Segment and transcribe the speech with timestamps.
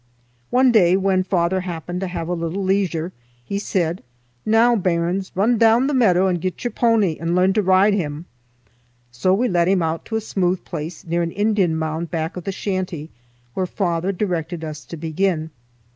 [0.49, 3.11] One day when father happened to have a little leisure,
[3.45, 4.01] he said,
[4.47, 8.25] "Noo, bairns, rin doon the meadow and get your powny and learn to ride him."
[9.11, 12.45] So we led him out to a smooth place near an Indian mound back of
[12.45, 13.11] the shanty,
[13.53, 15.51] where father directed us to begin.